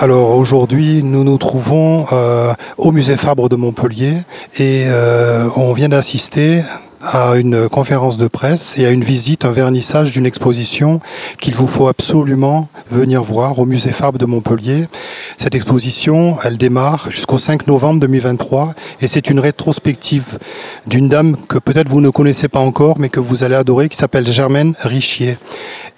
[0.00, 4.12] Alors aujourd'hui, nous nous trouvons euh, au musée Fabre de Montpellier
[4.56, 6.62] et euh, on vient d'assister
[7.00, 11.00] à une conférence de presse et à une visite, un vernissage d'une exposition
[11.40, 14.86] qu'il vous faut absolument venir voir au musée Fabre de Montpellier.
[15.36, 20.38] Cette exposition, elle démarre jusqu'au 5 novembre 2023 et c'est une rétrospective
[20.86, 23.96] d'une dame que peut-être vous ne connaissez pas encore mais que vous allez adorer qui
[23.96, 25.38] s'appelle Germaine Richier.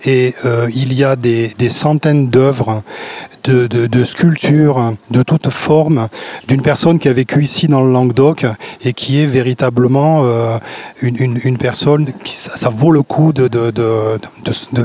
[0.05, 2.83] Et euh, il y a des, centaines d'œuvres
[3.45, 6.09] de, sculptures de toutes formes
[6.49, 8.47] d'une personne qui a vécu ici dans le Languedoc
[8.83, 10.59] et qui est véritablement euh,
[11.03, 13.73] une, une, personne qui ça, vaut le coup de, de,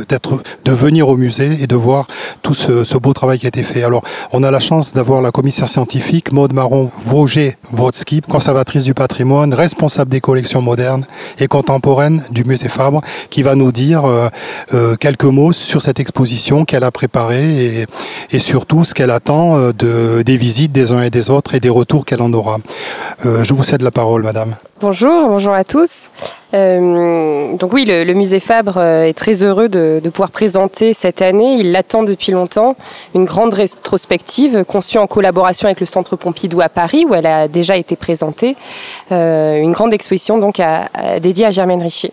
[0.08, 2.08] d'être, de venir au musée et de voir
[2.42, 3.84] tout ce, beau travail qui a été fait.
[3.84, 8.94] Alors, on a la chance d'avoir la commissaire scientifique Maude Marron Vosger Votsky, conservatrice du
[8.94, 11.06] patrimoine, responsable des collections modernes
[11.40, 16.66] et contemporaines du musée Fabre, qui va nous dire euh, quelques mots sur cette exposition
[16.66, 17.86] qu'elle a préparée
[18.32, 21.60] et, surtout ce qu'elle attend euh, de, des visites des uns et des autres et
[21.60, 22.58] des retours qu'elle en aura.
[23.24, 24.56] Euh, je vous cède la parole, madame.
[24.82, 26.10] Bonjour, bonjour à tous.
[26.56, 31.72] Euh, donc oui, le, musée Fabre est très heureux de, pouvoir présenter cette année, il
[31.72, 32.76] l'attend depuis longtemps,
[33.14, 37.48] une grande rétrospective conçue en collaboration avec le Centre Pompidou à Paris, où elle a
[37.48, 38.56] déjà été présentée,
[39.12, 40.60] une grande exposition donc
[41.22, 42.12] dédiée à Germaine Richier.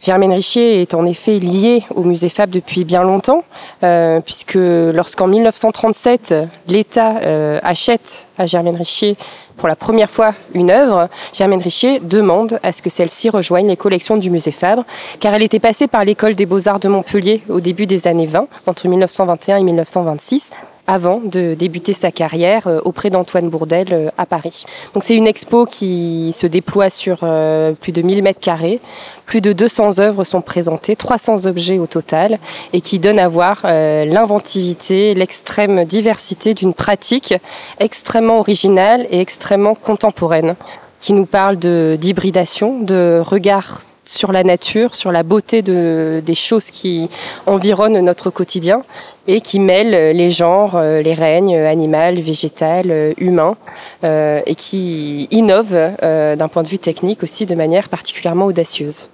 [0.00, 3.44] Germaine Richier est en effet liée au musée Fabre depuis bien longtemps,
[3.84, 6.34] euh, puisque lorsqu'en 1937,
[6.66, 9.16] l'État euh, achète à Germaine Richier
[9.58, 13.76] pour la première fois une œuvre, Germaine Richier demande à ce que celle-ci rejoigne les
[13.76, 14.84] collections du musée Fabre,
[15.20, 18.48] car elle était passée par l'école des beaux-arts de Montpellier au début des années 20,
[18.66, 20.50] entre 1921 et 1926,
[20.90, 24.64] avant de débuter sa carrière euh, auprès d'Antoine Bourdel euh, à Paris.
[24.92, 28.80] Donc c'est une expo qui se déploie sur euh, plus de 1000 mètres carrés.
[29.24, 32.40] Plus de 200 œuvres sont présentées, 300 objets au total,
[32.72, 37.34] et qui donne à voir l'inventivité, l'extrême diversité d'une pratique
[37.78, 40.56] extrêmement originale et extrêmement contemporaine,
[40.98, 46.70] qui nous parle d'hybridation, de regard sur la nature, sur la beauté de, des choses
[46.70, 47.08] qui
[47.46, 48.82] environnent notre quotidien
[49.28, 53.54] et qui mêlent les genres, euh, les règnes, animal, végétal, euh, humain,
[54.02, 59.08] euh, et qui innove euh, d'un point de vue technique aussi de manière particulièrement audacieuse.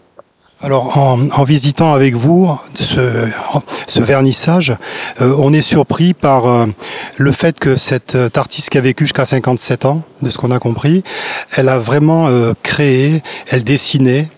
[0.62, 4.74] Alors, en, visitant avec vous ce, vernissage,
[5.20, 6.64] euh, on est surpris par euh,
[7.18, 10.50] le fait que cette euh, artiste qui a vécu jusqu'à 57 ans, de ce qu'on
[10.50, 11.04] a compris,
[11.56, 14.28] elle a vraiment euh, créé, elle dessinait,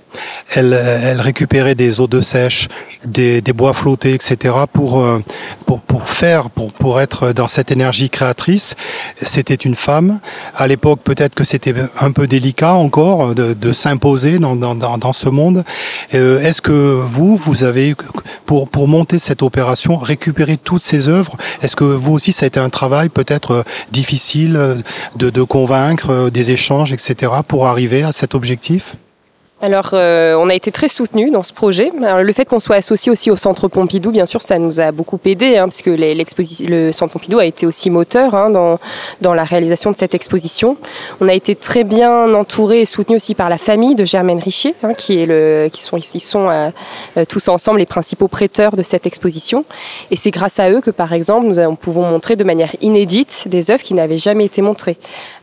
[0.55, 2.69] elle, elle, récupérait des eaux de sèche,
[3.05, 4.55] des, des bois flottés, etc.
[4.73, 5.05] pour,
[5.67, 8.75] pour, pour faire, pour, pour être dans cette énergie créatrice.
[9.23, 10.21] C'était une femme.
[10.55, 15.13] À l'époque, peut-être que c'était un peu délicat encore de, de s'imposer dans, dans, dans,
[15.13, 15.65] ce monde.
[16.15, 17.95] Euh, Est-ce que vous, vous avez,
[18.47, 21.37] pour, pour monter cette opération, récupéré toutes ces œuvres?
[21.63, 24.83] Est-ce que vous aussi, ça a été un travail peut-être difficile
[25.17, 28.97] de, de convaincre, des échanges, etc., pour arriver à cet objectif?
[29.61, 31.91] Alors, euh, on a été très soutenus dans ce projet.
[32.01, 34.93] Alors, le fait qu'on soit associé aussi au Centre Pompidou, bien sûr, ça nous a
[34.93, 38.79] beaucoup aidé, hein, parce que le Centre Pompidou a été aussi moteur hein, dans,
[39.21, 40.77] dans la réalisation de cette exposition.
[41.21, 44.77] On a été très bien entouré et soutenu aussi par la famille de Germaine Richier,
[44.85, 49.07] hein, qui est le, qui sont sont euh, tous ensemble les principaux prêteurs de cette
[49.07, 49.65] exposition.
[50.13, 53.73] Et c'est grâce à eux que, par exemple, nous pouvons montrer de manière inédite des
[53.73, 54.99] œuvres qui n'avaient jamais été montrées.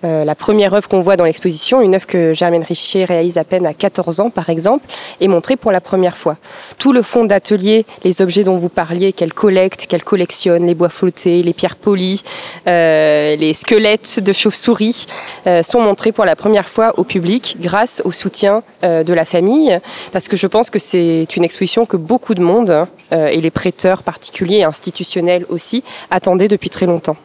[0.06, 3.44] Euh, la première œuvre qu'on voit dans l'exposition, une œuvre que Germaine Richier réalise à
[3.44, 4.86] peine à 14 ans, par exemple,
[5.22, 6.38] est montré pour la première fois.
[6.78, 10.90] Tout le fond d'atelier, les objets dont vous parliez, qu'elle collecte, qu'elle collectionne, les bois
[10.90, 12.24] flottés, les pierres polies,
[12.68, 15.06] euh, les squelettes de chauves-souris,
[15.48, 19.26] euh, sont montrés pour la première fois au public grâce au soutien euh, de la
[19.26, 19.80] famille,
[20.12, 23.52] parce que je pense que c'est une exposition que beaucoup de monde, euh, et les
[23.52, 27.18] prêteurs particuliers et institutionnels aussi, attendaient depuis très longtemps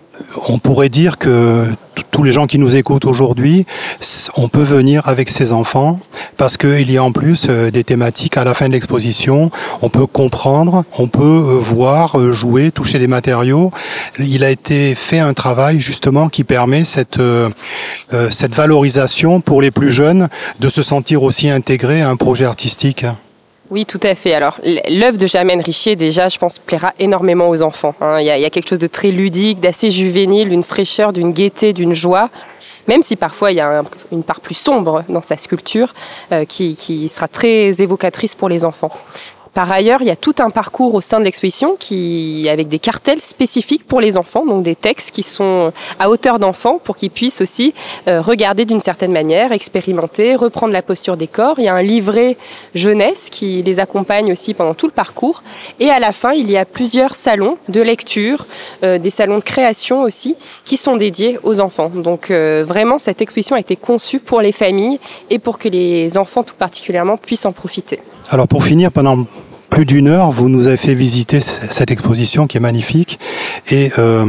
[0.48, 1.66] on pourrait dire que
[2.10, 3.66] tous les gens qui nous écoutent aujourd'hui,
[4.36, 5.98] on peut venir avec ses enfants
[6.36, 9.50] parce qu'il y a en plus euh, des thématiques à la fin de l'exposition.
[9.82, 13.72] On peut comprendre, on peut euh, voir, euh, jouer, toucher des matériaux.
[14.18, 17.20] Il a été fait un travail justement qui permet cette,
[18.30, 20.28] cette valorisation pour les plus jeunes
[20.60, 23.06] de se sentir aussi intégrés à un projet artistique.
[23.70, 24.34] Oui, tout à fait.
[24.34, 24.58] Alors,
[24.88, 27.94] l'œuvre de Germaine Richier, déjà, je pense, plaira énormément aux enfants.
[28.00, 28.18] Hein.
[28.20, 31.94] Il, y a, quelque chose de très ludique, d'assez juvénile, d'une fraîcheur, d'une gaieté, d'une
[31.94, 32.30] joie
[32.88, 35.94] même si parfois il y a un, une part plus sombre dans sa sculpture
[36.32, 38.90] euh, qui, sera très évocatrice pour les enfants.
[39.54, 42.78] Par ailleurs, il y a tout un parcours au sein de l'exposition qui, avec des
[42.78, 47.10] cartels spécifiques pour les enfants, donc des textes qui sont à hauteur d'enfants pour qu'ils
[47.10, 47.74] puissent aussi
[48.06, 51.58] euh, regarder d'une certaine manière, expérimenter, reprendre la posture des corps.
[51.58, 52.36] Il y a un livret
[52.74, 55.42] jeunesse qui les accompagne aussi pendant tout le parcours.
[55.80, 58.46] Et à la fin, il y a plusieurs salons de lecture,
[58.84, 61.90] euh, des salons de création aussi, qui sont dédiés aux enfants.
[61.92, 66.16] Donc euh, vraiment, cette exposition a été conçue pour les familles et pour que les
[66.18, 67.98] enfants tout particulièrement puissent en profiter.
[68.30, 69.26] Alors pour finir, pendant
[69.70, 73.18] plus d'une heure, vous nous avez fait visiter cette exposition qui est magnifique.
[73.70, 74.26] Et euh,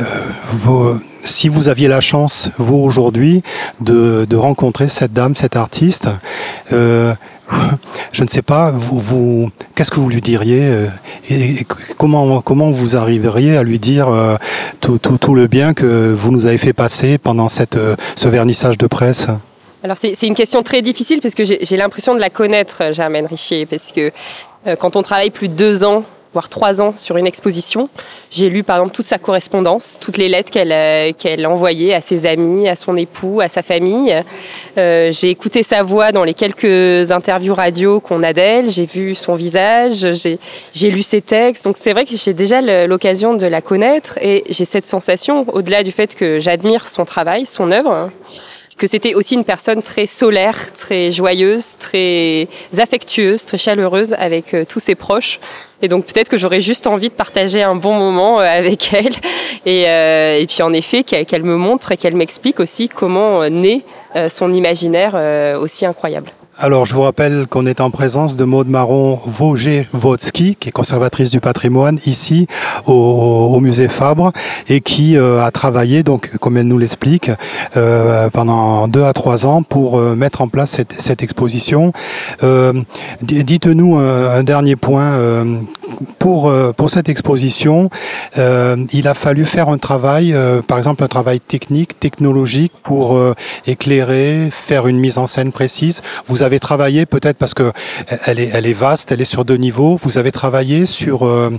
[0.00, 0.04] euh,
[0.44, 3.42] vous, si vous aviez la chance, vous aujourd'hui,
[3.80, 6.08] de, de, rencontrer cette dame, cet artiste,
[6.72, 7.14] euh,
[8.12, 10.86] je ne sais pas, vous, vous qu'est-ce que vous lui diriez euh,
[11.28, 11.64] et,
[11.96, 14.36] comment, comment vous arriveriez à lui dire euh,
[14.80, 17.78] tout, tout, tout, le bien que vous nous avez fait passer pendant cette,
[18.16, 19.28] ce vernissage de presse?
[19.84, 23.66] Alors c'est une question très difficile parce que j'ai l'impression de la connaître, Germaine Richier,
[23.66, 24.12] parce que
[24.78, 27.88] quand on travaille plus de deux ans, voire trois ans sur une exposition,
[28.30, 32.00] j'ai lu par exemple toute sa correspondance, toutes les lettres qu'elle euh, qu'elle envoyait à
[32.00, 34.14] ses amis, à son époux, à sa famille.
[34.78, 39.14] Euh, j'ai écouté sa voix dans les quelques interviews radio qu'on a d'elle, j'ai vu
[39.14, 40.06] son visage,
[40.74, 41.64] j'ai lu ses textes.
[41.64, 45.82] Donc c'est vrai que j'ai déjà l'occasion de la connaître et j'ai cette sensation, au-delà
[45.82, 48.10] du fait que j'admire son travail, son œuvre,
[48.76, 52.48] que c'était aussi une personne très solaire, très joyeuse, très
[52.78, 55.40] affectueuse, très chaleureuse avec euh, tous ses proches.
[55.82, 59.14] Et donc peut-être que j'aurais juste envie de partager un bon moment euh, avec elle.
[59.66, 63.82] Et, euh, et puis en effet, qu'elle me montre et qu'elle m'explique aussi comment naît
[64.28, 65.14] son imaginaire
[65.58, 66.32] aussi incroyable.
[66.64, 71.30] Alors, je vous rappelle qu'on est en présence de Maude Marron Vogé-Vodsky, qui est conservatrice
[71.30, 72.46] du patrimoine ici
[72.86, 74.30] au, musée Fabre
[74.68, 77.32] et qui euh, a travaillé, donc, comme elle nous l'explique,
[77.76, 81.92] euh, pendant deux à trois ans pour euh, mettre en place cette, exposition.
[83.22, 85.44] Dites-nous un, dernier point.
[86.18, 87.90] pour, pour cette exposition,
[88.36, 90.34] il a fallu faire un travail,
[90.66, 93.20] par exemple un travail technique, technologique, pour
[93.66, 96.02] éclairer, faire une mise en scène précise.
[96.26, 97.72] Vous vous avez travaillé peut-être parce que
[98.26, 99.96] elle est, elle est vaste, elle est sur deux niveaux.
[99.96, 101.50] Vous avez travaillé sur euh,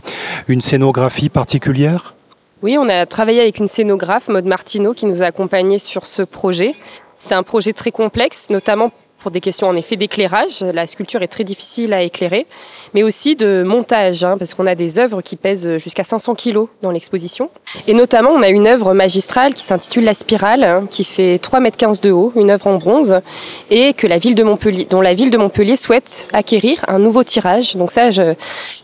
[0.48, 2.14] une scénographie particulière?
[2.62, 6.22] Oui, on a travaillé avec une scénographe, Maud Martineau, qui nous a accompagnés sur ce
[6.22, 6.76] projet.
[7.18, 8.92] C'est un projet très complexe, notamment
[9.24, 10.62] pour des questions en effet d'éclairage.
[10.62, 12.46] La sculpture est très difficile à éclairer,
[12.94, 16.68] mais aussi de montage, hein, parce qu'on a des œuvres qui pèsent jusqu'à 500 kilos
[16.82, 17.50] dans l'exposition.
[17.88, 21.62] Et notamment, on a une œuvre magistrale qui s'intitule La Spirale, hein, qui fait 3
[21.62, 23.22] mètres 15 de haut, une œuvre en bronze,
[23.72, 27.24] et que la ville de Montpellier, dont la ville de Montpellier souhaite acquérir un nouveau
[27.24, 27.78] tirage.
[27.78, 28.34] Donc ça, je,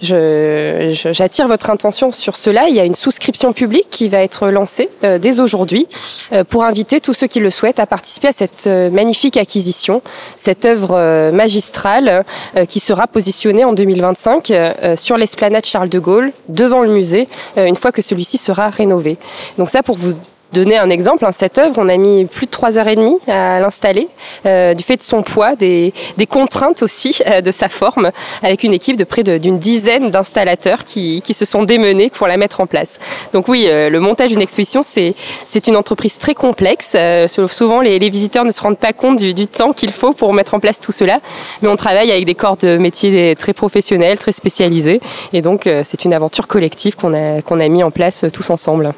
[0.01, 2.69] je, j'attire votre intention sur cela.
[2.69, 5.87] Il y a une souscription publique qui va être lancée euh, dès aujourd'hui
[6.31, 10.01] euh, pour inviter tous ceux qui le souhaitent à participer à cette euh, magnifique acquisition
[10.35, 15.99] cette œuvre euh, magistrale euh, qui sera positionnée en 2025 euh, sur l'esplanade Charles de
[15.99, 17.27] Gaulle, devant le musée,
[17.57, 19.17] une fois que celui-ci sera rénové.
[19.57, 20.13] Donc ça, pour vous
[20.53, 23.17] donner un exemple, hein, cette œuvre, on a mis plus de trois heures et demie
[23.27, 24.07] à l'installer,
[24.45, 28.11] euh, du fait de son poids, des, des contraintes aussi euh, de sa forme,
[28.43, 32.37] avec une équipe de près d'une dizaine d'installateurs qui, qui, se sont démenés pour la
[32.37, 32.99] mettre en place.
[33.33, 36.93] Donc oui, euh, le montage d'une exposition, c'est une entreprise très complexe.
[36.95, 40.13] Euh, souvent, les, les, visiteurs ne se rendent pas compte du, du temps qu'il faut
[40.13, 41.19] pour mettre en place tout cela,
[41.61, 44.99] mais on travaille avec des corps de métiers très professionnels, très spécialisés,
[45.33, 48.49] et donc euh, c'est une aventure collective qu'on a, qu'on a mis en place tous
[48.49, 48.93] ensemble.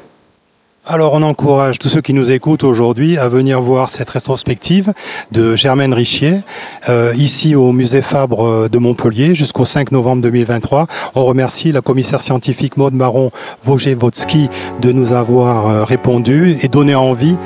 [0.84, 4.92] Alors on encourage tous ceux qui nous écoutent aujourd'hui à venir voir cette rétrospective
[5.30, 6.40] de Germaine Richier
[6.88, 10.88] euh, ici au musée Fabre euh, de Montpellier jusqu'au 5 novembre 2023.
[11.14, 13.30] On remercie la commissaire scientifique Maude Marron
[13.62, 17.36] Vogé-Votsky de nous avoir euh, répondu et donné envie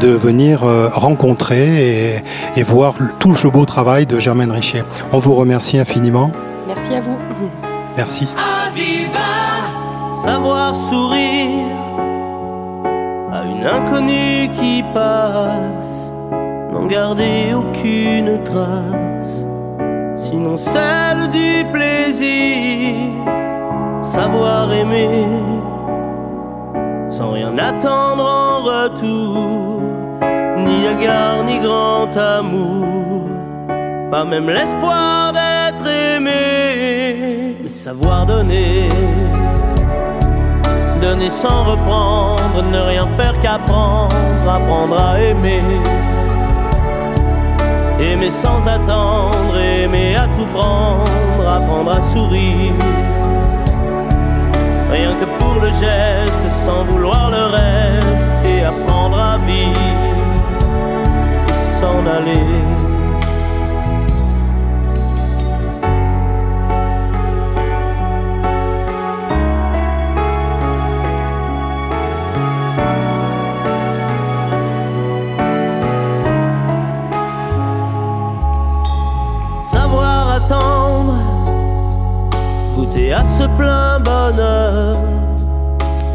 [0.00, 2.22] de venir euh, rencontrer et,
[2.56, 4.82] et, voir tout le beau travail de Germaine Richier.
[5.12, 6.32] On vous remercie infiniment.
[6.66, 7.18] Merci à vous.
[7.98, 8.26] Merci.
[10.24, 11.35] savoir sourire
[13.64, 16.12] inconnue qui passe,
[16.72, 19.44] n'en garder aucune trace,
[20.14, 23.10] sinon celle du plaisir,
[24.00, 25.26] savoir aimer,
[27.08, 29.80] sans rien attendre en retour,
[30.58, 33.28] ni égard ni grand amour,
[34.10, 38.88] pas même l'espoir d'être aimé, mais savoir donner
[41.06, 44.12] donner sans reprendre, ne rien faire qu'apprendre,
[44.58, 45.62] apprendre à aimer.
[48.00, 52.72] Aimer sans attendre, aimer à tout prendre, apprendre à sourire.
[54.90, 59.80] Rien que pour le geste, sans vouloir le reste, et apprendre à vivre,
[61.78, 62.85] s'en aller.
[82.96, 84.96] Et à ce plein bonheur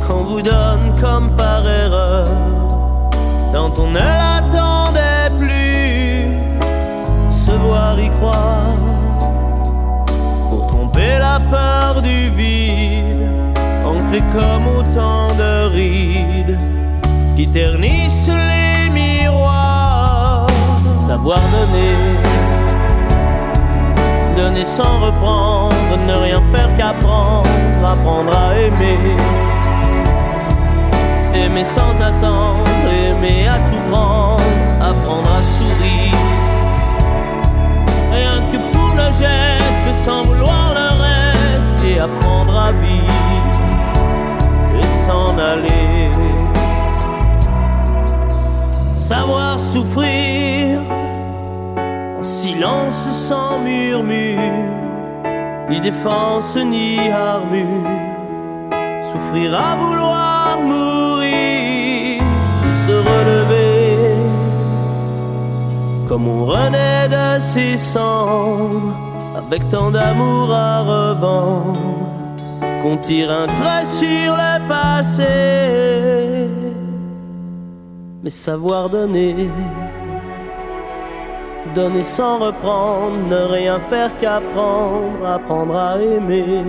[0.08, 2.28] qu'on vous donne comme par erreur.
[3.54, 6.26] Quand on ne l'attendait plus,
[7.30, 8.80] se voir y croire.
[10.50, 13.28] Pour tromper la peur du vide,
[13.86, 16.58] ancré comme autant de rides
[17.36, 20.48] qui ternissent les miroirs,
[21.08, 22.41] savoir donner
[24.66, 25.76] sans reprendre,
[26.08, 27.48] ne rien faire qu'apprendre,
[27.86, 28.98] apprendre à aimer.
[31.34, 34.42] Aimer sans attendre, aimer à tout prendre,
[34.82, 36.18] apprendre à sourire.
[38.14, 43.12] Rien que pour le geste, sans vouloir le reste, et apprendre à vivre
[44.80, 46.12] et s'en aller.
[48.96, 50.31] Savoir souffrir
[52.62, 54.38] silence sans murmure,
[55.70, 57.90] ni défense ni armure.
[59.02, 62.22] Souffrir à vouloir mourir,
[62.86, 64.16] se relever,
[66.08, 68.96] comme on renaît de ses cendres,
[69.36, 71.80] avec tant d'amour à revendre,
[72.84, 76.48] qu'on tire un trait sur le passé,
[78.24, 79.50] mais savoir donner
[81.74, 86.64] donner sans reprendre, ne rien faire qu'apprendre, apprendre à aimer.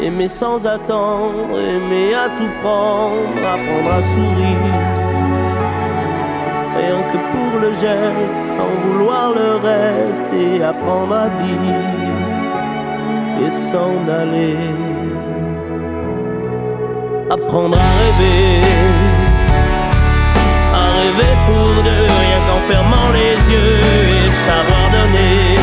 [0.00, 4.98] Aimer sans attendre, aimer à tout prendre, apprendre à sourire.
[6.76, 11.98] Rien que pour le geste, sans vouloir le reste, et apprendre à vivre
[13.44, 14.56] et s'en aller.
[17.30, 18.97] Apprendre à rêver
[21.08, 25.56] rêver pour deux, rien qu'en fermant les yeux et savoir donner.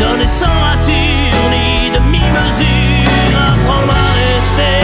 [0.00, 4.78] Donner sans rature ni demi-mesure, apprendre à rester.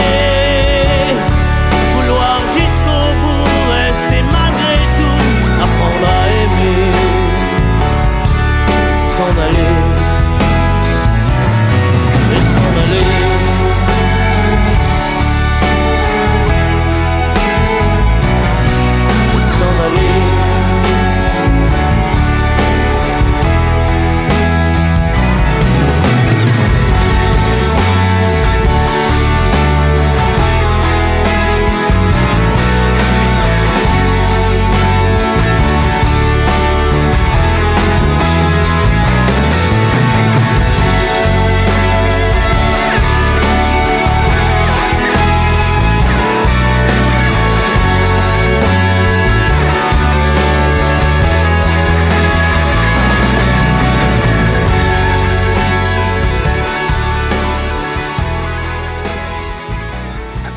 [1.93, 5.23] Vouloir jusqu'au bout, rester malgré tout,
[5.65, 6.91] apprendre à aimer.
[9.15, 9.74] S'en aller.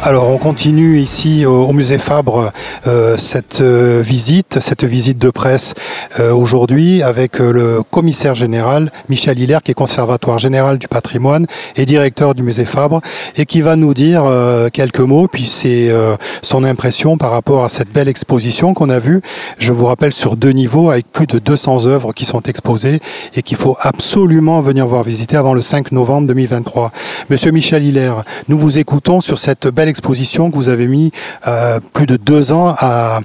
[0.04, 2.52] Alors on continue ici au, musée Fabre
[2.86, 5.74] euh, cette euh, visite, cette visite de presse
[6.20, 11.84] euh, aujourd'hui avec le commissaire général Michel Hilaire qui est conservatoire général du patrimoine et
[11.84, 13.00] directeur du musée Fabre
[13.34, 14.24] et qui va nous dire
[14.72, 15.90] quelques mots puis c'est
[16.42, 19.20] son impression par rapport à cette belle exposition qu'on a vue.
[19.58, 23.00] Je vous rappelle sur deux niveaux avec plus de 200 œuvres qui sont exposées
[23.34, 26.92] et qu'il faut absolument venir voir visiter avant le 5 novembre 2023.
[27.30, 31.10] Monsieur Michel Hilaire, nous vous écoutons sur cette belle exposition que vous avez mis
[31.46, 33.20] euh, plus de deux ans à,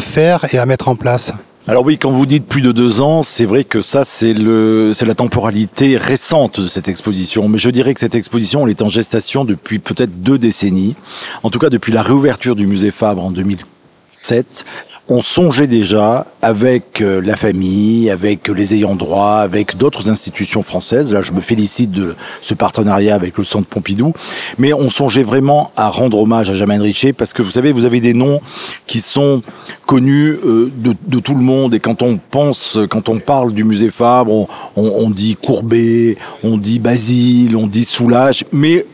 [0.00, 1.32] faire et à mettre en place.
[1.68, 4.92] Alors oui, quand vous dites plus de deux ans, c'est vrai que ça, c'est le,
[4.94, 7.48] c'est la temporalité récente de cette exposition.
[7.48, 10.94] Mais je dirais que cette exposition, elle est en gestation depuis peut-être deux décennies.
[11.42, 14.64] En tout cas, depuis la réouverture du musée Fabre en 2007
[15.08, 21.12] on songeait déjà avec euh, la famille, avec les ayants droit, avec d'autres institutions françaises.
[21.12, 24.12] Là, je me félicite de ce partenariat avec le Centre Pompidou.
[24.58, 27.84] Mais on songeait vraiment à rendre hommage à Germaine Richer parce que vous savez, vous
[27.84, 28.40] avez des noms
[28.86, 29.42] qui sont
[29.86, 31.74] connus euh, de, tout le monde.
[31.74, 36.80] Et quand on pense, quand on parle du musée Fabre, on, dit Courbet, on dit
[36.80, 38.44] Basile, on dit Soulage.
[38.50, 38.84] Mais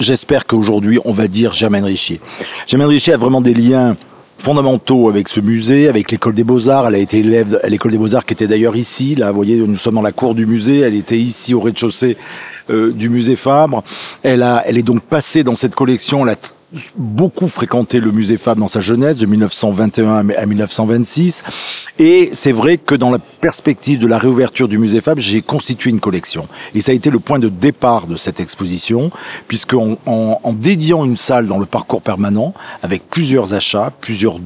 [0.00, 2.20] j'espère qu'aujourd'hui, on va dire Germaine Richer.
[2.66, 3.96] Germaine Richer a vraiment des liens
[4.38, 6.86] fondamentaux avec ce musée, avec l'école des beaux-arts.
[6.86, 9.14] Elle a été élève à l'école des beaux-arts qui était d'ailleurs ici.
[9.14, 10.80] Là, vous voyez, nous sommes dans la cour du musée.
[10.80, 12.16] Elle était ici au rez-de-chaussée
[12.70, 13.82] euh, du musée Fabre.
[14.22, 16.24] Elle a, elle est donc passée dans cette collection.
[16.96, 21.44] Beaucoup fréquenté le musée Fabre dans sa jeunesse, de 1921 à 1926.
[21.98, 25.90] Et c'est vrai que dans la perspective de la réouverture du musée Fabre, j'ai constitué
[25.90, 26.46] une collection.
[26.74, 29.10] Et ça a été le point de départ de cette exposition,
[29.48, 29.98] puisque en,
[30.52, 34.38] dédiant une salle dans le parcours permanent, avec plusieurs achats, plusieurs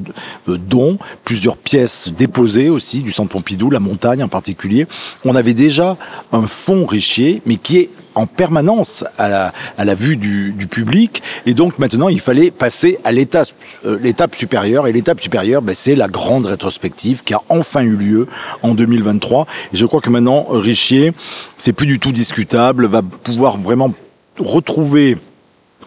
[0.48, 4.86] euh, dons, plusieurs pièces déposées aussi du Centre Pompidou, la montagne en particulier,
[5.24, 5.96] on avait déjà
[6.32, 11.22] un fonds richier, mais qui est en permanence à la, vue du, public.
[11.46, 13.48] Et donc maintenant, il fallait passer à l'étape
[13.84, 14.86] euh, supérieure.
[14.86, 18.28] Et l'étape supérieure, ben, c'est la grande rétrospective qui a enfin eu lieu
[18.62, 19.46] en 2023.
[19.72, 21.12] Et je crois que maintenant, Richier,
[21.56, 23.92] c'est plus du tout discutable, va pouvoir vraiment
[24.38, 25.16] retrouver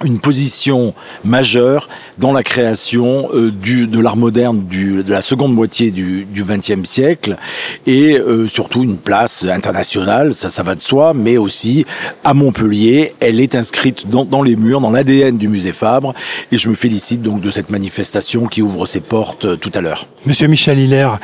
[0.03, 1.87] une position majeure
[2.17, 7.37] dans la création euh, du, de l'art moderne de la seconde moitié du XXe siècle
[7.85, 11.85] et euh, surtout une place internationale, ça, ça va de soi, mais aussi
[12.23, 16.13] à Montpellier, elle est inscrite dans, dans les murs, dans l'ADN du musée Fabre
[16.51, 19.81] et je me félicite donc de cette manifestation qui ouvre ses portes euh, tout à
[19.81, 20.07] l'heure.
[20.25, 21.19] Monsieur Michel Hilaire,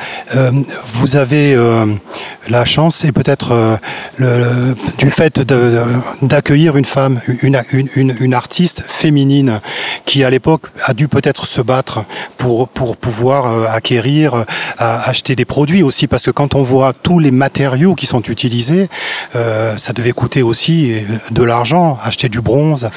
[0.92, 1.56] vous avez
[2.48, 3.78] la chance et peut-être
[4.16, 5.40] le, du fait
[6.22, 9.60] d'accueillir une femme, une, une, une artiste féminine
[10.06, 12.04] qui à l'époque a dû peut-être se battre
[12.36, 14.44] pour, pour pouvoir euh, acquérir, euh,
[14.78, 18.88] acheter des produits aussi, parce que quand on voit tous les matériaux qui sont utilisés,
[19.36, 20.96] euh, ça devait coûter aussi
[21.30, 22.90] de l'argent, acheter du bronze.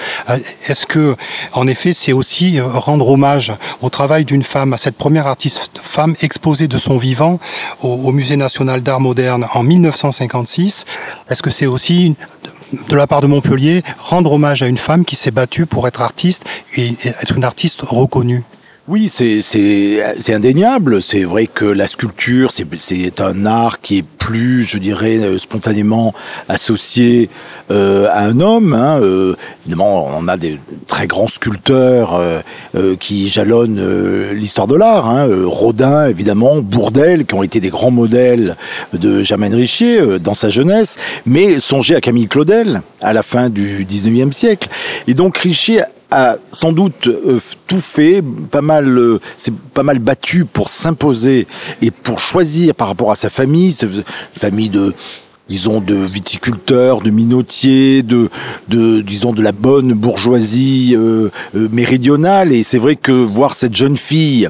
[0.67, 1.15] Est-ce que,
[1.53, 6.15] en effet, c'est aussi rendre hommage au travail d'une femme, à cette première artiste femme
[6.22, 7.39] exposée de son vivant
[7.81, 10.86] au Musée national d'art moderne en 1956
[11.29, 12.15] Est-ce que c'est aussi
[12.89, 16.01] de la part de Montpellier, rendre hommage à une femme qui s'est battue pour être
[16.01, 18.44] artiste et être une artiste reconnue.
[18.88, 19.42] Oui, c'est
[20.32, 21.01] indéniable.
[21.01, 26.13] C'est vrai que la sculpture, c'est un art qui est plus, je dirais, euh, spontanément
[26.50, 27.32] associé
[27.72, 28.75] euh, à un homme.
[28.75, 29.00] Hein.
[29.01, 32.42] Euh, évidemment, on a des très grands sculpteurs euh,
[32.75, 35.10] euh qui jalonnent euh, l'histoire de l'art.
[35.10, 35.30] Hein.
[35.46, 38.56] Rodin, évidemment, Bourdel, qui ont été des grands modèles
[38.94, 40.98] de Germaine Richier dans sa jeunesse.
[41.25, 44.70] Mais songez à Camille Claudel à la fin du 19e siècle.
[45.08, 45.82] Et donc Richier
[46.51, 51.48] sans doute euh, tout fait, pas mal, euh, c'est pas mal battu pour s'imposer
[51.81, 53.75] et pour choisir par rapport à sa famille,
[54.34, 54.93] famille de
[55.48, 58.29] disons de viticulteurs, de minotiers, de,
[58.68, 62.51] de disons de la bonne bourgeoisie euh, méridionale.
[62.51, 64.50] Et c'est vrai que voir cette jeune fille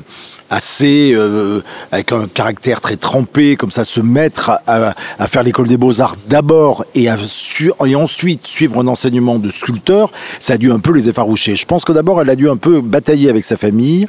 [0.49, 5.67] assez euh, avec un caractère très trempé, comme ça, se mettre à, à faire l'école
[5.67, 10.71] des beaux arts d'abord et, et ensuite suivre un enseignement de sculpteur, ça a dû
[10.71, 11.55] un peu les effaroucher.
[11.55, 14.07] Je pense que d'abord elle a dû un peu batailler avec sa famille,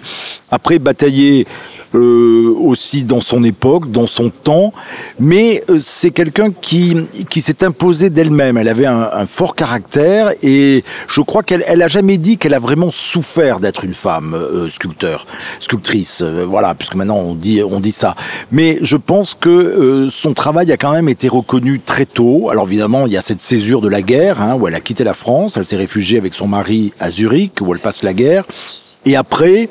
[0.51, 1.46] après batailler
[1.94, 4.72] euh, aussi dans son époque, dans son temps,
[5.18, 6.96] mais euh, c'est quelqu'un qui,
[7.31, 8.57] qui s'est imposé d'elle-même.
[8.57, 12.55] Elle avait un, un, fort caractère et je crois qu'elle elle a jamais dit qu'elle
[12.55, 15.27] a vraiment souffert d'être une femme euh, sculpteur,
[15.61, 16.22] sculptrice.
[16.22, 18.14] Euh, voilà, puisque maintenant on dit on dit ça.
[18.53, 22.51] Mais je pense que euh, son travail a quand même été reconnu très tôt.
[22.51, 25.05] Alors évidemment, il y a cette césure de la guerre hein, où elle a quitté
[25.05, 28.44] la France, elle s'est réfugiée avec son mari à Zurich où elle passe la guerre.
[29.05, 29.68] Et après,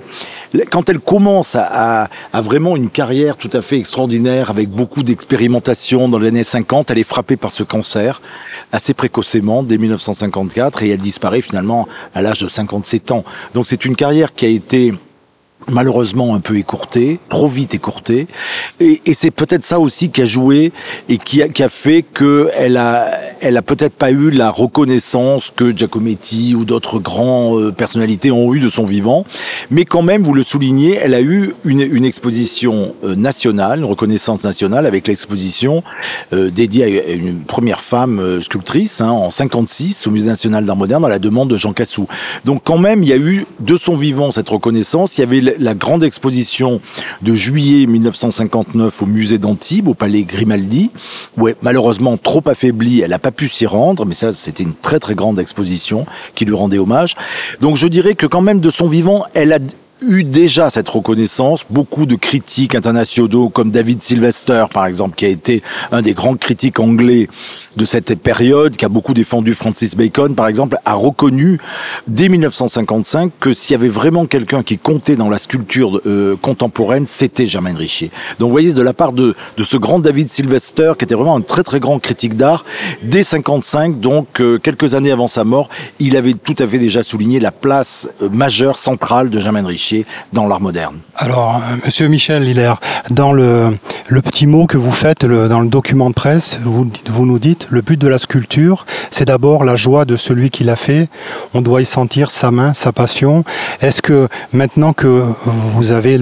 [0.63, 6.07] quand elle commence à, à, vraiment une carrière tout à fait extraordinaire avec beaucoup d'expérimentation
[6.07, 8.21] dans les années 50, elle est frappée par ce cancer
[8.71, 13.23] assez précocement dès 1954 et elle disparaît finalement à l'âge de 57 ans.
[13.53, 14.93] Donc c'est une carrière qui a été
[15.69, 18.27] malheureusement un peu écourté, trop vite écourté,
[18.79, 20.71] et, c'est peut-être ça aussi qui a joué
[21.09, 23.09] et qui a, fait que elle a,
[23.41, 28.53] elle a peut-être pas eu la reconnaissance que Giacometti ou d'autres grands euh, personnalités ont
[28.53, 29.25] eu de son vivant,
[29.71, 34.43] mais quand même, vous le soulignez, elle a eu une, exposition euh, nationale, une reconnaissance
[34.43, 35.83] nationale avec l'exposition
[36.33, 41.05] euh, dédiée à une première femme sculptrice hein, en 56 au Musée national d'art moderne
[41.05, 42.07] à la demande de Jean Cassou.
[42.43, 45.17] Donc quand même, il y a eu de son vivant cette reconnaissance.
[45.17, 46.81] Il y avait la grande exposition
[47.21, 50.91] de juillet 1959 au musée d'Antibes, au palais Grimaldi,
[51.37, 54.75] où est malheureusement trop affaiblie, elle n'a pas pu s'y rendre, mais ça c'était une
[54.75, 57.15] très très grande exposition qui lui rendait hommage.
[57.61, 59.59] Donc je dirais que quand même de son vivant, elle a
[60.01, 61.65] eu déjà cette reconnaissance.
[61.69, 66.35] Beaucoup de critiques internationaux, comme David Sylvester, par exemple, qui a été un des grands
[66.35, 67.27] critiques anglais
[67.75, 71.59] de cette période, qui a beaucoup défendu Francis Bacon, par exemple, a reconnu
[72.07, 77.05] dès 1955 que s'il y avait vraiment quelqu'un qui comptait dans la sculpture euh, contemporaine,
[77.05, 78.11] c'était Germaine Richier.
[78.39, 81.35] Donc, vous voyez, de la part de, de ce grand David Sylvester, qui était vraiment
[81.35, 82.65] un très très grand critique d'art,
[83.03, 87.03] dès 55, donc euh, quelques années avant sa mort, il avait tout à fait déjà
[87.03, 89.84] souligné la place euh, majeure, centrale de Germaine Richier.
[90.33, 90.97] Dans l'art moderne.
[91.15, 92.79] Alors, euh, Monsieur Michel Liller,
[93.11, 93.77] dans le,
[94.23, 97.99] petit mot que vous faites dans le document de presse, vous, nous dites le but
[97.99, 101.07] de la sculpture, c'est d'abord la joie de celui qui l'a fait.
[101.53, 103.43] On doit y sentir sa main, sa passion.
[103.81, 106.19] Est-ce que maintenant que vous avez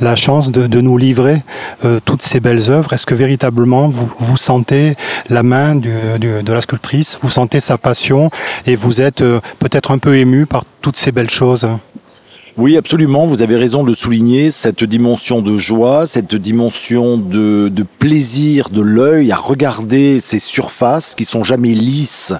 [0.00, 1.42] la chance de, nous livrer
[1.84, 4.94] euh, toutes ces belles œuvres, est-ce que véritablement vous, sentez
[5.30, 8.30] la main de la sculptrice, vous sentez sa passion
[8.66, 11.66] et vous êtes euh, peut-être un peu ému par toutes ces belles choses?
[12.58, 13.26] Oui, absolument.
[13.26, 14.48] Vous avez raison de le souligner.
[14.50, 21.14] Cette dimension de joie, cette dimension de, de plaisir de l'œil à regarder ces surfaces
[21.14, 22.32] qui sont jamais lisses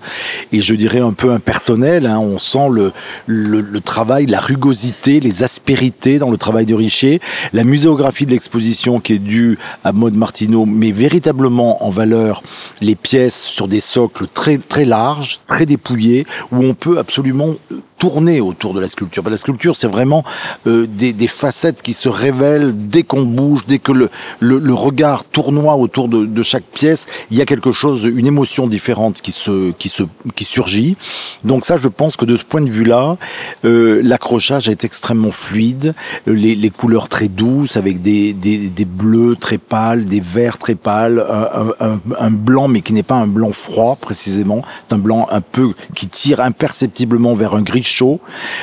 [0.53, 2.07] et je dirais un peu impersonnelles.
[2.07, 2.19] Hein.
[2.19, 2.93] On sent le,
[3.27, 7.21] le, travail, la rugosité, les aspérités dans le travail de Richer.
[7.53, 12.43] La muséographie de l'exposition qui est due à Maud Martineau met véritablement en valeur
[12.81, 17.57] les pièces sur des socles très très larges, très dépouillés, où on peut absolument
[17.99, 19.29] tourner autour de la sculpture.
[19.29, 20.25] La sculpture, c'est vraiment
[20.67, 24.75] euh, des, des, facettes qui se révèlent dès qu'on bouge, dès que le, le, le
[24.75, 29.21] regard tournoie autour de, de, chaque pièce, il y a quelque chose, une émotion différente
[29.21, 30.03] qui se, qui se,
[30.35, 30.97] qui surgit.
[31.45, 33.17] Donc ça, je pense que de ce point de vue-là,
[33.65, 35.95] euh, l'accrochage est extrêmement fluide,
[36.29, 40.59] euh, les, les, couleurs très douces avec des, des, des, bleus très pâles, des verts
[40.59, 44.95] très pâles, un, un, un blanc mais qui n'est pas un blanc froid précisément, c'est
[44.95, 48.21] un blanc un peu qui tire imperceptiblement vers un gris chaud.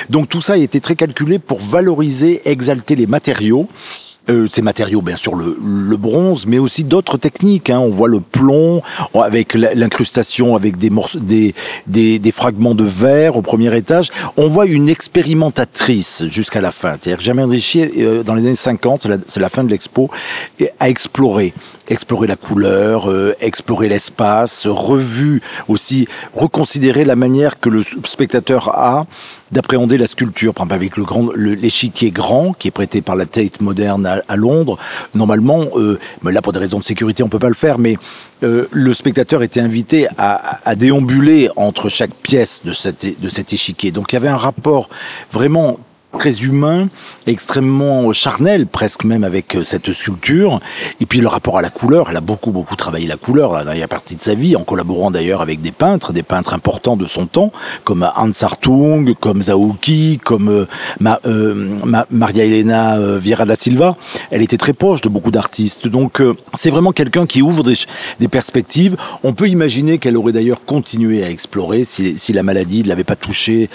[0.09, 3.67] Donc tout ça a été très calculé pour valoriser, exalter les matériaux.
[4.29, 7.69] Euh, ces matériaux, bien sûr, le, bronze, mais aussi d'autres techniques.
[7.69, 7.79] Hein.
[7.79, 8.81] On voit le plomb
[9.13, 11.53] avec l'incrustation, avec des, des,
[11.88, 14.12] des, des, fragments de verre au premier étage.
[14.38, 16.91] On voit une expérimentatrice jusqu'à la fin.
[16.93, 20.09] C'est-à-dire que Germaine Richier, euh, dans les années 50, c'est la, la, fin de l'expo,
[20.79, 21.53] a exploré
[21.87, 29.05] explorer la couleur, euh, explorer l'espace, revu aussi, reconsidérer la manière que le spectateur a
[29.51, 30.53] d'appréhender la sculpture.
[30.53, 34.35] Par exemple, avec le grand, l'échiquier grand qui est prêté par la Tate moderne à,
[34.35, 34.77] Londres,
[35.13, 37.97] normalement, euh, mais là pour des raisons de sécurité, on peut pas le faire, mais
[38.43, 43.91] euh, le spectateur était invité à, à, déambuler entre chaque pièce de, de cet échiquier.
[43.91, 44.89] Donc il y avait un rapport
[45.31, 45.79] vraiment
[46.17, 46.89] très humain,
[47.28, 50.60] extrêmement charnel, presque même avec euh, cette sculpture.
[50.99, 53.88] Et puis le rapport à la couleur, elle a beaucoup, beaucoup travaillé la couleur la
[53.88, 57.26] partie de sa vie, en collaborant d'ailleurs avec des peintres, des peintres importants de son
[57.26, 57.52] temps,
[57.84, 60.65] comme Hans Hartung, comme Zaouki, comme euh,
[61.26, 63.97] euh, ma, Maria Elena euh, Vieira da Silva.
[64.32, 65.88] Elle était très proche de beaucoup d'artistes.
[65.88, 66.21] Donc
[66.54, 68.95] c'est vraiment quelqu'un qui ouvre des, perspectives.
[69.23, 73.04] On peut imaginer qu'elle aurait d'ailleurs continué à explorer si, si la maladie ne l'avait
[73.04, 73.69] pas touchée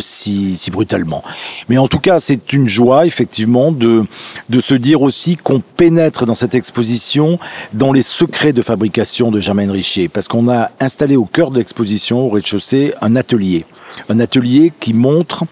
[0.00, 1.22] si, si brutalement.
[1.68, 4.04] Mais en tout cas, c'est une joie, effectivement, de,
[4.48, 7.40] de se dire aussi qu'on pénètre dans cette exposition
[7.72, 10.08] dans les secrets de fabrication de Germaine Richier.
[10.08, 13.64] Parce qu'on a installé au cœur de l'exposition, au rez-de-chaussée, un atelier.
[14.08, 15.44] Un atelier qui montre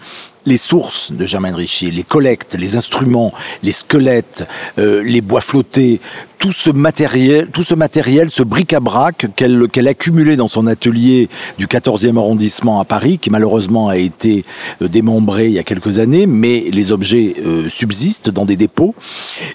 [0.45, 4.47] les sources de Germaine Richier, les collectes, les instruments, les squelettes,
[4.79, 5.99] euh, les bois flottés,
[6.39, 12.17] tout ce matériel, tout ce matériel, ce bric-à-brac qu'elle accumulait dans son atelier du 14e
[12.17, 14.43] arrondissement à Paris, qui malheureusement a été
[14.81, 18.95] euh, démembré il y a quelques années, mais les objets euh, subsistent dans des dépôts.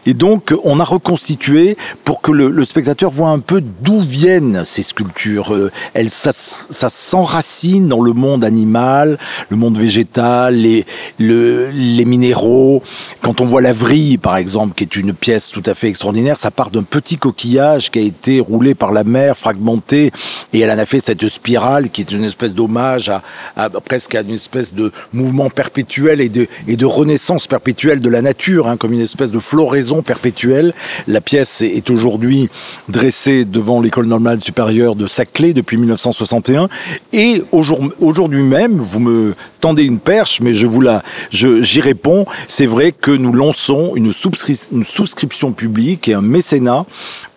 [0.06, 4.82] Et donc, on a reconstitué pour que le, spectateur voit un peu d'où viennent ces
[4.82, 5.70] sculptures.
[5.94, 9.18] Elles, ça, ça s'enracine dans le monde animal,
[9.48, 10.75] le monde végétal, les,
[11.18, 12.82] le, les minéraux.
[13.22, 16.36] Quand on voit la vrille, par exemple, qui est une pièce tout à fait extraordinaire,
[16.36, 20.10] ça part d'un petit coquillage qui a été roulé par la mer, fragmenté,
[20.52, 23.10] et elle en a fait cette spirale qui est une espèce d'hommage
[23.56, 28.68] à, presque à une espèce de mouvement perpétuel et de, renaissance perpétuelle de la nature,
[28.68, 30.72] hein, comme une espèce de floraison perpétuelle.
[31.08, 32.48] La pièce est, est aujourd'hui
[32.88, 36.68] dressée devant l'école normale supérieure de Saclay depuis 1961,
[37.12, 42.24] et aujourd'hui même, vous me tendez une perche, mais je vous la, j'y réponds.
[42.48, 46.86] C'est vrai que nous lançons une, souscri une souscription publique et un mécénat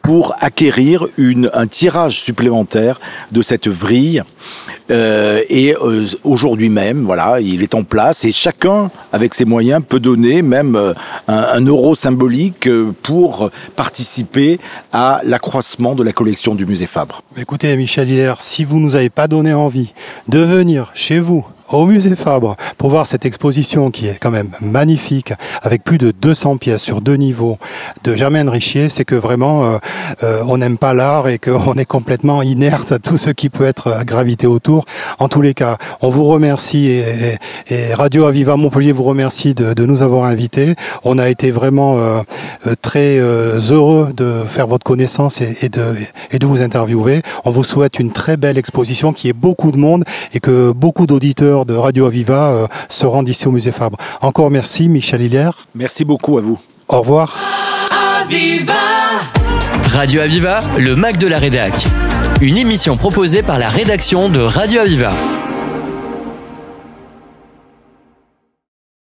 [0.01, 1.05] pour acquérir
[1.53, 2.99] un tirage supplémentaire
[3.31, 4.23] de cette vrille.
[4.91, 9.83] Euh, et euh, aujourd'hui même, voilà, il est en place et chacun, avec ses moyens,
[9.87, 10.93] peut donner même euh,
[11.27, 12.67] un, euro symbolique
[13.03, 14.59] pour participer
[14.91, 17.21] à l'accroissement de la collection du musée Fabre.
[17.37, 19.93] Écoutez, Michel Hiller, si vous nous avez pas donné envie
[20.27, 24.49] de venir chez vous au musée Fabre pour voir cette exposition qui est quand même
[24.61, 27.57] magnifique avec plus de 200 pièces sur deux niveaux
[28.03, 29.77] de Germaine Richier, c'est que vraiment euh,
[30.23, 33.65] euh, on n'aime pas l'art et qu'on est complètement inerte à tout ce qui peut
[33.65, 34.85] être gravité autour.
[35.19, 37.03] En tous les cas, on vous remercie et,
[37.69, 40.75] et, et Radio Aviva Montpellier vous remercie de, de, nous avoir invités.
[41.03, 41.97] On a été vraiment
[42.67, 45.95] euh, très euh, heureux de faire votre connaissance et, et, de,
[46.31, 47.21] et de vous interviewer.
[47.45, 50.03] On vous souhaite une très belle exposition qui est beaucoup de monde
[50.33, 53.97] et que beaucoup d'auditeurs auditeurs de Radio Aviva euh, se rendent ici au musée Fabre.
[54.21, 55.53] Encore merci Michel Hilaire.
[55.75, 56.59] Merci beaucoup à vous.
[56.87, 57.37] Au revoir.
[59.91, 61.73] Radio Aviva, le Mac de la Rédac.
[62.41, 65.11] Une émission proposée par la rédaction de Radio Aviva.